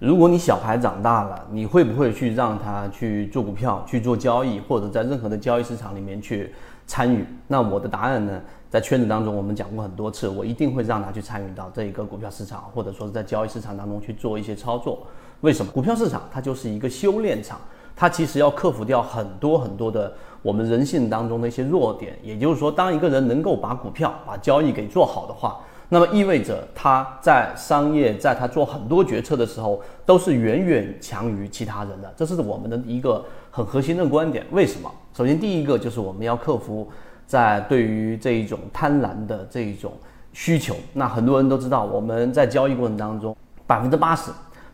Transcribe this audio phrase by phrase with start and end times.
[0.00, 6.54] 如果你小孩长大了，你会不会去让他去做股票、去做交易，或者在任何的交易市场里面去
[6.86, 7.22] 参与？
[7.46, 8.40] 那我的答案呢，
[8.70, 15.00] 在圈子当中我们讲过很多次，我一定会让他去参与到这一个股票市场，或者说是在交易市场当中去做一些操作。
[15.42, 15.70] 为什么？
[15.70, 17.60] 股票市场它就是一个修炼场，
[17.94, 20.10] 它其实要克服掉很多很多的
[20.40, 22.18] 我们人性当中的一些弱点。
[22.22, 25.60] 也就是说，当一个人能够把股票、把交易给做好的话，
[25.92, 32.10] 那么意味着他在商业，在他做很多决策的时候，都是远远强于其他人的。
[32.16, 34.46] 这是我们的一个很核心的观点。
[34.52, 34.88] 为什么？
[35.12, 36.88] 首先，第一个就是我们要克服
[37.26, 39.92] 在对于这一种贪婪的这一种
[40.32, 40.76] 需求。
[40.92, 44.30] 那很多人都知道，我们在交易过程当中，百分之八十。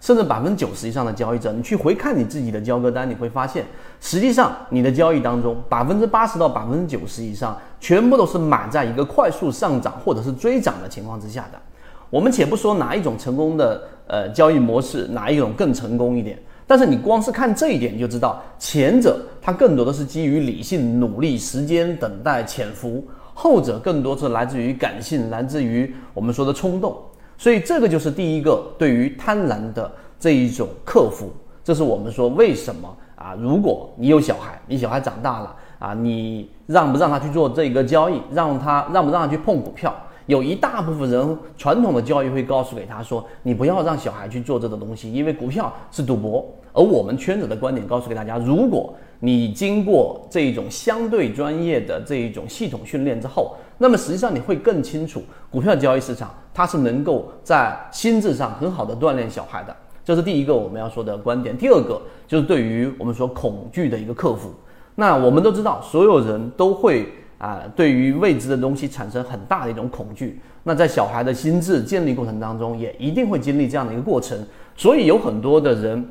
[0.07, 3.65] 甚至百分之九十以上的交易者，你去回看你自己的交割单，你会发现，
[4.01, 11.59] 实际上你的交易当中，百分之八十到百分之九十以上，全部都是买在一个快速上涨或者是追涨的情况之下的。
[12.09, 16.39] 我们且不说哪一种成功的呃交易模式，哪一种更成功一点，
[16.69, 23.03] 但是你光是看这一点，你就知道前者它更多的是基于理性、努力、时间、等待、潜伏；
[23.35, 26.97] 后者更多是来自于感性，来自于我们说的冲动。
[27.39, 31.31] 所以这个就是第一个对于贪婪的这一种克服，
[31.63, 33.37] 这是我们说为什么啊？
[33.41, 39.95] 如果你有小孩，你小孩长大了啊，你让不让他去做这个交易，让他让不让他去碰股票？
[40.27, 46.45] 有一大部分人传统的教育会告诉给他说，你不要让小孩去做这个东西，因为股票是赌博。
[46.73, 59.75] 而我们圈子的观点告诉给大家，如果你经过这种相对专业的这一种系统训练之后，那么实际上你会更清楚，股票交易市场它是能够在心智上很好的锻炼小孩的，
[60.07, 61.59] 这是第一个我们要说的观点。
[61.59, 64.55] 第二个就是对于我们说恐惧的一个克服。
[64.95, 70.41] 那我们都知道，所有人都会啊，对于未知的东西产生很大的一种恐惧。
[70.63, 74.39] 那在小孩的心智建立过程当中，也一定会经历这样的一个过程。
[74.77, 76.09] 所以有很多的人。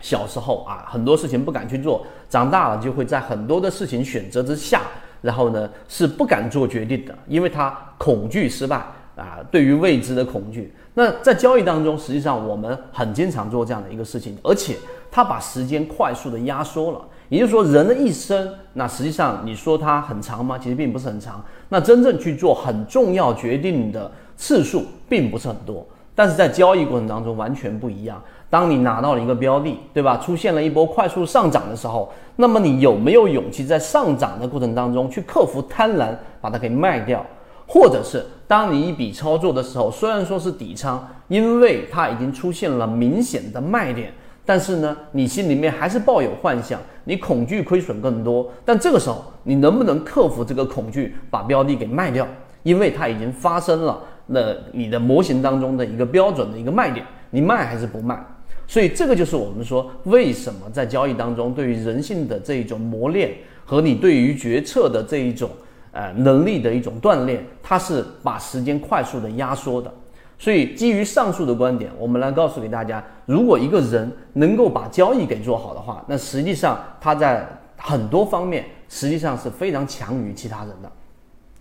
[0.00, 4.82] 小时候啊，很多事情不敢去做，长大了就会在很多的事情选择之下，
[5.20, 8.84] 然后呢是不敢做决定的，因为他恐惧失败
[9.16, 10.74] 啊，对于未知的恐惧。
[10.94, 14.76] 那在交易当中，实际上我们很经常做这样的一个事情，而且
[15.10, 17.00] 它把时间快速的压缩了。
[17.28, 20.58] 也就是说，人的一生，那实际上你说它很长吗？
[20.58, 21.42] 其实并不是很长。
[21.70, 28.22] 那真正去做很重要决定的次数并不是很多，但是在交易过程当中完全不一样。
[28.50, 30.18] 当你拿到了一个标的，对吧？
[30.18, 37.24] 出现了一波快速上涨的时候，那么你有没有勇气在上涨的过程当中去克服贪婪，把它给卖掉？
[37.66, 44.12] 或者是当你一笔操作的时候，虽然说是底仓，因为它已经出现了明显的卖点，
[44.44, 48.52] 但是呢，你心里面还是抱有幻想，你恐惧亏损更多。
[48.62, 52.28] 但这个时候，你能不能克服这个恐惧，把标的给卖掉？
[52.62, 58.22] 因为它已经发生了，那你的模型当中的一个标准的一个卖点，你卖还是不卖？
[58.66, 63.32] 所以这个就是我们说为什么在交易当中，对于人性的这一种磨练
[63.64, 65.48] 和你对于决策的这一种
[65.92, 69.92] 呃能力的一种锻炼，它是把时间快速的压缩的。
[70.38, 80.90] 所以基于上述的观点，我们来告诉给大家，如果一个人能够把交易给做好的话，那实际上他在很多方面实际上是非常强于其他人的。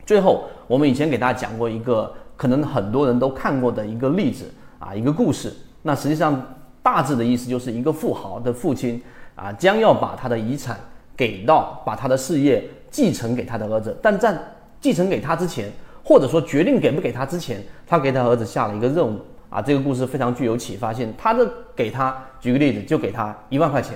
[0.06, 5.54] 最后，我们以前给大家讲过一个可能很多人都看过的一个例子啊，一个故事。
[5.84, 6.42] 那实际上。
[6.84, 9.00] 大致的意思就是一个富豪的父亲
[9.36, 10.80] 啊，将要把他的遗产
[11.16, 13.98] 给到，把他的事业继承给他的儿子。
[14.04, 14.38] 但在
[14.80, 15.72] 继承给他之前，
[16.04, 19.20] 或者说决定给不给他之前，他给他儿子下了一个任务
[19.50, 19.60] 啊。
[19.62, 21.14] 这个故事非常具有启发性。
[21.18, 23.96] 他的给他举个例子，就给他一万块钱，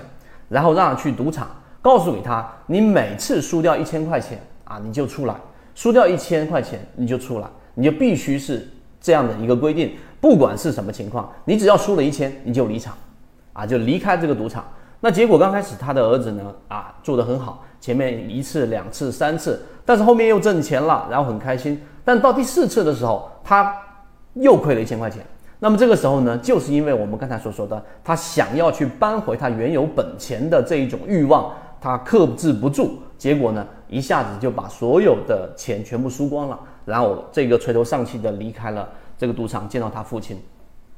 [0.50, 1.48] 然后让他去赌场，
[1.82, 5.36] 告诉给他，你每次输掉一千块钱啊，你就出来；
[5.74, 8.68] 输掉一千块钱你就出来，你就必须是
[9.02, 9.94] 这样的一个规定。
[10.22, 12.96] 不管是什么情况，你只要输了一千，你就离场，
[13.54, 14.66] 啊，就离开这个赌场。
[15.02, 21.80] 那结果刚开始他的儿子呢，啊，做得很好，前面一次、两次、三次，但是后面又挣钱了，然后很开心。
[22.04, 23.72] 但到第四次的时候，他
[24.34, 25.24] 又亏了一千块钱。
[25.60, 38.90] 那么这个时候呢，就是因为我们刚才所说的，他想要去扳回他原有本钱的这一种欲望，他克制不住，结果呢，一下子就把所有的钱全部输光了，然后这个垂头丧气的离开了。
[39.16, 40.42] 这个赌场见到他父亲，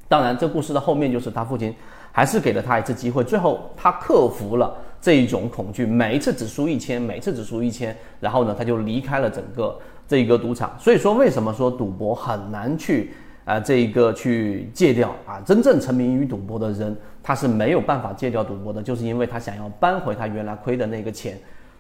[0.08, 1.76] 当然，这故事的后面就是他父亲
[2.14, 9.78] 还是给了他一次机会，最后他克服了这一种恐惧，每一次只输一千，每次只输一千，然后呢，他就离开了整个
[10.08, 10.76] 这一个赌场。
[10.80, 13.12] 所以说，为什么说赌博很难去
[13.46, 15.40] 啊这一个去戒掉啊？
[15.46, 21.38] 真正沉迷于赌博的人，他是没有办法戒掉赌博的，就是因为他想要扳回他原来亏的那个钱。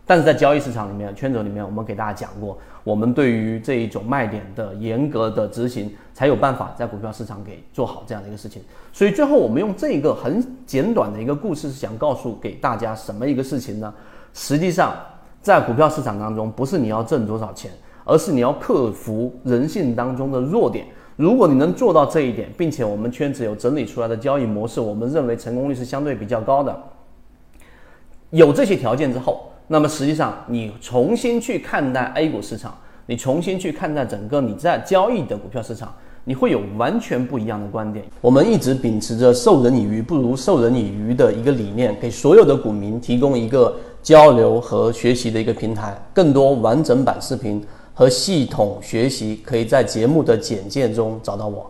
[0.10, 8.62] 但是在交易市场里面圈子里面，我们给大家讲过，我们对于这一种卖点的严格的执行，才有办法在股票市场给做好这样的一个事情。
[8.94, 13.94] 所以最后我们用这一个很简短的一个故事，是想告诉给大家什么一个事情呢？
[14.34, 14.96] 实际上，
[15.42, 17.70] 在股票市场当中，不是你要挣多少钱，
[18.06, 20.86] 而是你要克服人性当中的弱点。
[21.18, 26.82] 如果你能做到这一点，并且我们圈子有整理出来的交易模式，我们认为成功率是相对比较高的。
[28.30, 29.52] 有这些条件之后。
[29.70, 32.74] 那么实际上，你重新去看待 A 股市场，
[33.06, 35.94] 你重新去看待整个你在交易的股票市场，
[36.24, 38.06] 你会有完全不一样的观点。
[38.22, 45.94] 我们一直秉持着授人以鱼不如授人以渔的一个理念，给所有的股民提供一个交流和学习的一个平台。
[46.14, 47.62] 更多完整版视频
[47.94, 51.70] 和系统学习，可以在节目的简介中找到我。